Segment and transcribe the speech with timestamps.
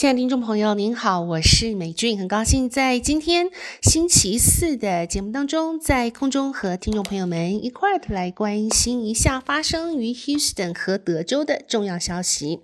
[0.00, 3.50] 亲爱的听众朋友，您好，我是美俊，很高兴在今天
[3.82, 12.60] 星期四的节目当中，在空中和听众朋友们一块儿来关心一下发生于 Houston 和德州的重要消息。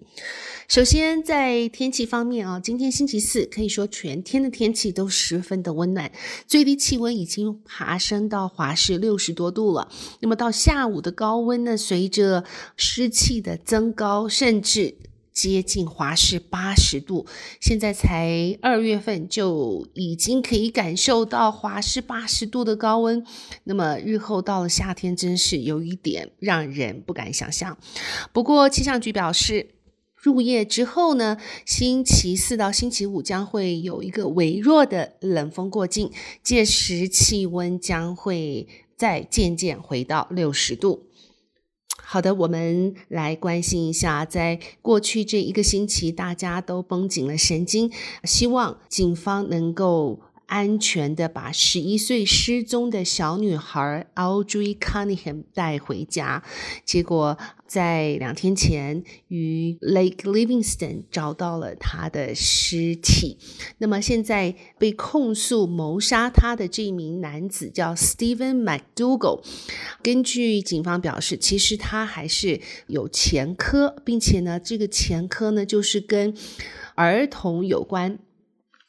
[0.66, 6.10] 首先，在天气方面啊，今天星期四可以说全天的天气都十分的温暖，
[6.46, 9.90] 最低气温已经爬升到华氏六十多度了。
[10.20, 12.44] 那么到下午的高温呢，随着
[12.78, 14.94] 湿气的增高，甚至
[15.36, 17.26] 接近华氏八十度，
[17.60, 23.22] 现在才二月份就已经可以感受到华氏八十度的高温。
[23.64, 27.76] 那么日后到了夏天，真是有一点让人不敢想象。
[28.32, 29.68] 不过气象局表示，
[30.14, 36.10] 入夜之后呢，星期四到星期五将会有一个微弱的冷锋过境，
[36.42, 41.02] 届时气温将会再渐渐回到六十度。
[42.08, 47.90] 好的，我们来关心一下，在过去这一个星期，大家都绷紧了神经，
[48.22, 56.42] 希望警方能够安全的把十一岁失踪的小女孩 Audrey Cunningham 带回家。
[56.84, 63.38] 结果在两天前，于 Lake Livingston 找到了她的尸体。
[63.78, 69.42] 那么现在被控诉谋杀她的这名男子叫 Stephen McDougal。
[70.02, 76.32] 根据警方表示，其实他还是有前科，并且呢，这个前科呢就是跟
[76.94, 78.18] 儿童有关。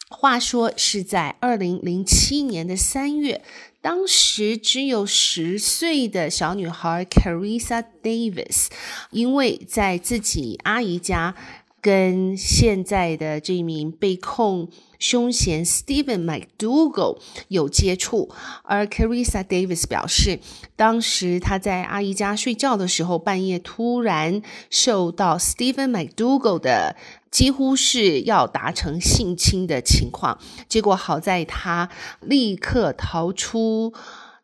[0.09, 3.43] 话说是在二零零七年的三月，
[3.81, 8.67] 当时只有十岁的小女孩 Carissa Davis，
[9.11, 11.35] 因为在自己阿姨家
[11.81, 18.29] 跟现在的这名被控凶嫌 Stephen McDougal 有接触，
[18.63, 20.39] 而 Carissa Davis 表示，
[20.77, 26.95] 当时她在阿姨家睡觉的时候，半夜突然受到 Stephen McDougal 的。
[27.29, 30.39] 几乎是要达成性侵的情况，
[30.69, 31.89] 结果好在他
[32.21, 33.93] 立刻逃出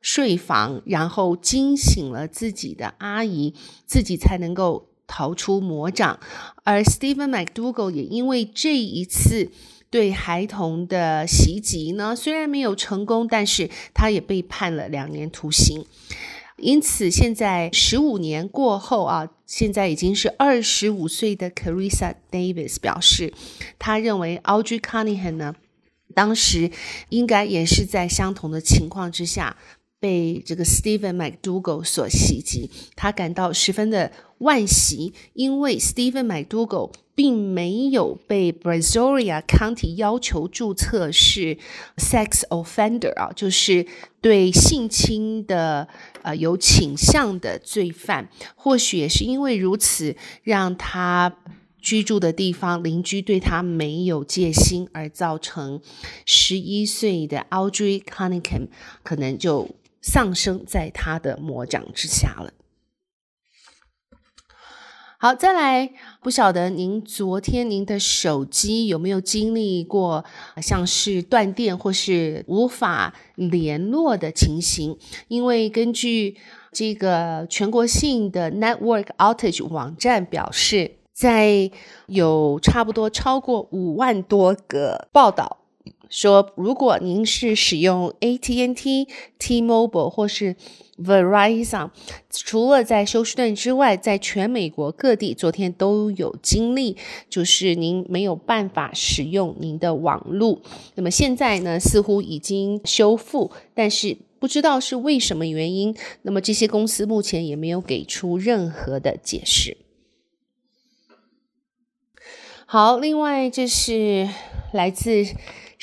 [0.01, 3.53] 睡房，然后惊醒了自己的阿姨，
[3.85, 6.19] 自己才能够逃出魔掌。
[6.63, 9.49] 而 Stephen McDougal 也因为这一次
[9.89, 15.85] 对孩童的袭击呢，虽然没有成功，但是他也被判了两年徒刑。
[16.63, 23.33] 因此，现在十五年过后啊，现在已经是二十五岁的 Carissa Davis 表示，
[23.77, 25.55] 他认为 Audrey Cunningham 呢，
[26.15, 26.71] 当时
[27.09, 29.57] 应该也是在相同的情况之下
[29.99, 41.57] 被这个 Stephen McDougal 所袭击，他感到十分的惋惜，因为 Stephen McDougal 并没有被 Brazoria County 要求注册是
[41.97, 43.85] sex offender 啊，就是
[44.19, 45.87] 对性侵的
[46.23, 48.29] 呃有倾向的罪犯。
[48.55, 51.37] 或许也是因为如此，让他
[51.79, 55.81] 居住的地方邻居对他没有戒心，而造成
[56.25, 58.69] 十一岁的 Audrey Cunningham
[59.03, 59.69] 可能就
[60.01, 62.53] 丧生在他的魔掌之下了。
[65.23, 65.89] 好，再来，
[66.21, 70.25] 不晓得您昨天您的手机有没有经历过
[70.61, 74.97] 像是断电或是无法联络的情形？
[75.29, 76.35] 因为根据
[76.73, 81.71] 这个全国性的 Network Outage 网站表示，在
[82.07, 85.62] 有差不多超过五万多个报道。
[86.13, 89.07] 说，如果您是使用 AT&T、
[89.39, 90.55] T-Mobile 或是
[90.99, 91.89] Verizon，
[92.29, 96.97] 除了在休斯顿之外，在全美国各地，昨天都有经历，
[97.27, 100.61] 就是您没有办法使用您的网络。
[100.93, 105.97] 那么现在呢，似乎已经修复，但是不知道是为什么原因。
[106.21, 109.77] 那么这些公司目前也没有给出任何的解释。
[112.67, 114.29] 好，另外这是
[114.71, 115.25] 来自。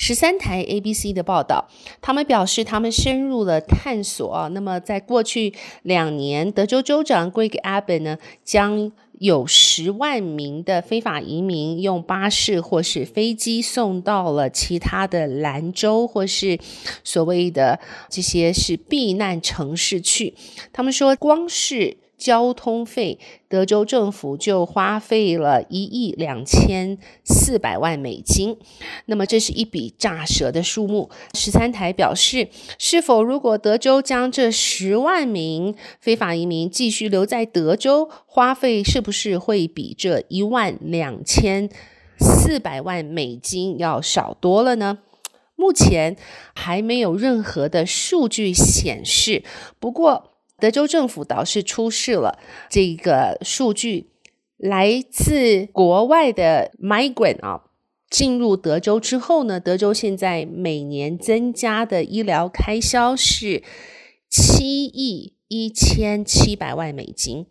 [0.03, 1.69] 十三台 ABC 的报道，
[2.01, 4.49] 他们表示，他们深入了探索。
[4.55, 5.53] 那么，在过去
[5.83, 16.59] 两年，德州州长 Greg Abbott 呢，将有十万名的非法移民用巴士或是飞机送到了其他的兰州或是
[17.05, 20.33] 所谓的这些是避难城市去。
[20.73, 23.19] 他们说，光是交通费，
[23.49, 28.59] 德州政府就花费了一亿两千四百万美金。
[29.07, 31.09] 那么，这是一笔乍舌的数目。
[31.33, 41.71] 十三台表示，是否如果德州将这十万名非法移民继续留在德州，花费是不是会比这一万两千
[42.19, 44.99] 四百万美金要少多了呢？
[45.57, 46.17] 目前
[46.55, 49.43] 还没有任何的数据显示，
[49.79, 50.31] 不过
[50.61, 54.11] 德州政府倒是出示了这个数据，
[54.57, 57.63] 来自国外的 migrant 啊，
[58.11, 63.63] 进入德州之后呢，德州现在每年增加的医疗开销是
[64.29, 67.47] 七亿一千七百万美金，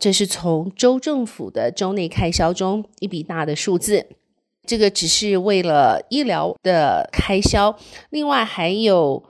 [0.00, 4.08] 这是从州政府的州内开销中一笔大的数字。
[4.66, 7.78] 这个只是为了医疗的开销，
[8.08, 9.22] 另外还有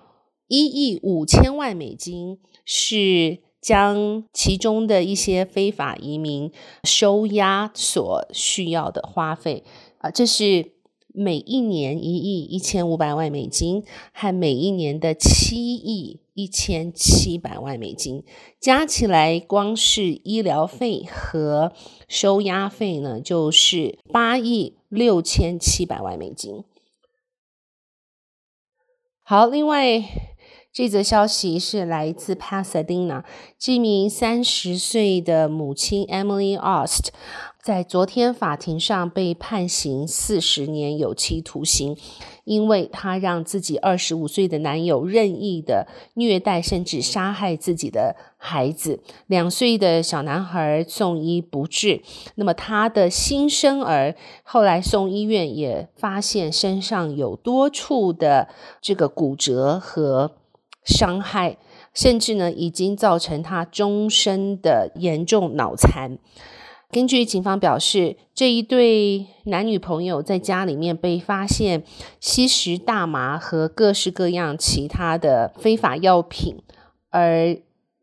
[0.46, 6.52] 一亿五千万美金是将其中的一些非法移民
[6.82, 9.64] 收押所需要的花费
[9.98, 10.72] 啊，这是
[11.08, 18.24] 每一年一亿一千五百万美金和每一年的七亿一千七百万美金
[18.60, 21.72] 加起来，光是医疗费和
[22.08, 24.76] 收押费呢，就是八亿。
[24.94, 26.62] 六千七百万美金。
[29.24, 30.00] 好，另外
[30.74, 33.22] 这则消息是来自 Pasadena，
[33.60, 37.10] 这名三十岁的母亲 Emily Ost。
[37.62, 41.96] 在昨天法庭上被判刑四十年有期徒刑，
[42.42, 52.02] 因为她让自己二十五岁的男友任意的虐待甚至杀害自己的孩子，两岁的小男孩送医不治。
[52.34, 58.48] 那么她的新生儿后来送医院也发现身上有多处的
[58.82, 60.32] 这个骨折和
[60.84, 61.56] 伤害，
[61.92, 66.18] 甚至呢已经造成他终身的严重脑残。
[66.90, 71.82] 根据警方表示，这一对男女朋友在家里面被发现
[72.20, 76.62] 吸食大麻和各式各样其他的非法药品，
[77.10, 77.56] 而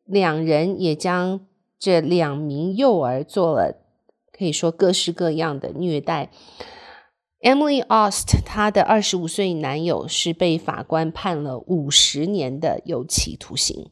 [0.03, 1.39] 两人也将
[1.79, 3.77] 这两名幼儿做了
[4.37, 6.29] 可以说各式各样的虐待。
[7.41, 13.89] Emily Ost，她的二十五岁男友是被法官判了五十年的有期徒刑。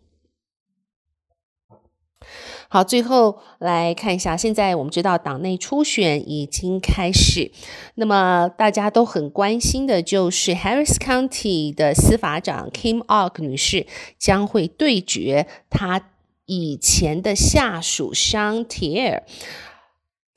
[2.72, 7.51] 好，最后来看一下，现在我们知道党内初选已经开始，
[7.96, 13.88] 那么大家都很关心的就是 Harris County 的司法长 Kim Ogg 女士
[14.19, 16.12] 将会对决她
[16.46, 19.24] 以前的下属 Sean Teier。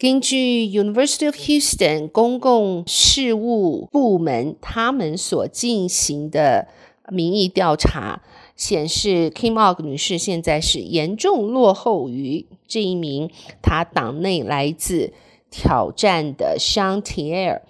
[0.03, 6.67] 根据 University of Houston 公共事务部门他们所进行的
[7.09, 8.21] 民意调查。
[8.57, 13.31] 显示，Kim Og 女士现在是严重落后于这一名
[13.63, 15.13] 她党内来自
[15.53, 17.61] 挑战的 Sean Tier。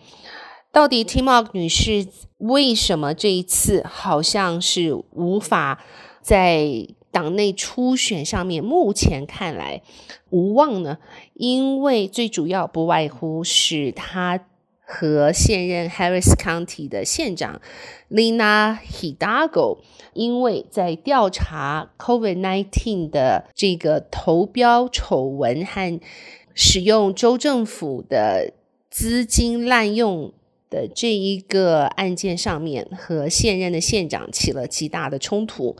[0.73, 2.09] 到底 Kim Ogg 女士
[2.39, 5.85] 为什么这一次好像是无法
[6.23, 9.83] 在党内初选上面目前看来
[10.31, 10.99] 无望呢？
[11.35, 14.47] 因为最主要不外乎是他
[14.85, 17.61] 和现任 Harris County 的县长
[18.11, 19.79] Lina Hidalgo。
[20.15, 26.01] 因为在调查 COVID-19 的这个投标丑闻和
[26.55, 28.53] 使用州政府的
[28.91, 30.35] 资金滥用
[30.69, 35.77] 的这一个案件上面，和现任的县长起了极大的冲突。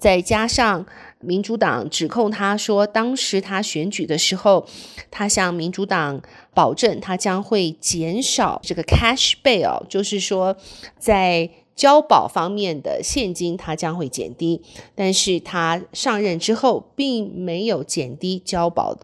[0.00, 0.84] 再加上
[1.20, 4.66] 民主党指控他说，当时他选举的时候，
[5.12, 6.20] 他向民主党
[6.52, 10.56] 保证，他将会减少这个 cash bail，就是说
[10.98, 11.50] 在。
[11.76, 14.60] 交保方面的现金，他将会减低，
[14.94, 18.94] 但是他上任之后并没有减低交保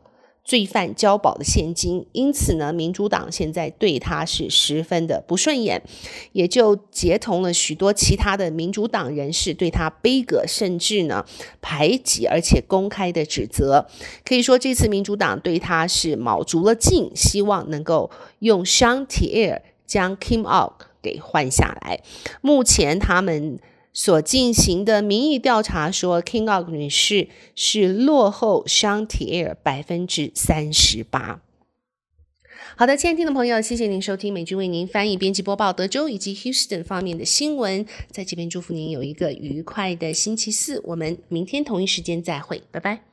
[0.47, 5.83] 罪犯交保的现金，因此呢，民主党现在对他是十分的不顺眼，
[6.31, 11.27] 也就结同了许多其他的民主党人士对他杯葛，甚至呢
[11.61, 13.89] 排挤，而且公开的指责。
[14.25, 22.01] 可以说，这次民主党对他是卯足了劲，希望能够用 Shantier 将 Kim Ogg 给换下来。
[22.41, 23.59] 目前他们
[23.97, 31.41] 所进行的民意调查说，Kingog 女士是落后 Shantier 百分之三十八。
[32.77, 37.87] 好的，亲爱的听众朋友，谢谢您收听美军为您翻译、编辑播报德州以及 Houston 方面的新闻。
[38.11, 40.79] 在这边祝福您有一个愉快的星期四。
[40.85, 43.07] 我们明天同一时间再会，拜拜。